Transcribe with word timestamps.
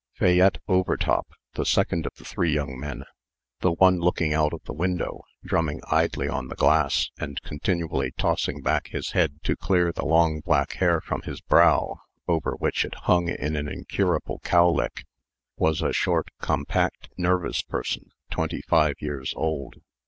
Fayette 0.15 0.57
Overtop, 0.67 1.27
the 1.53 1.63
second 1.63 2.07
of 2.07 2.15
the 2.15 2.23
three 2.25 2.51
young 2.51 2.79
men 2.79 3.03
the 3.59 3.71
one 3.73 3.99
looking 3.99 4.33
out 4.33 4.51
of 4.51 4.63
the 4.63 4.73
window, 4.73 5.21
drumming 5.45 5.79
idly 5.91 6.27
on 6.27 6.47
the 6.47 6.55
glass, 6.55 7.11
and 7.19 7.39
continually 7.43 8.11
tossing 8.17 8.63
back 8.63 8.87
his 8.87 9.11
head 9.11 9.39
to 9.43 9.55
clear 9.55 9.91
the 9.91 10.03
long 10.03 10.39
black 10.39 10.71
hair 10.77 11.01
from 11.01 11.21
his 11.21 11.39
brow, 11.39 11.99
over 12.27 12.53
which 12.53 12.83
it 12.83 12.95
hung 13.05 13.29
in 13.29 13.55
an 13.55 13.67
incurable 13.67 14.39
cowlick 14.43 15.05
was 15.55 15.83
a 15.83 15.93
short, 15.93 16.29
compact, 16.41 17.09
nervous 17.15 17.61
person, 17.61 18.09
twenty 18.31 18.63
five 18.63 18.95
years 19.01 19.35
old. 19.35 19.75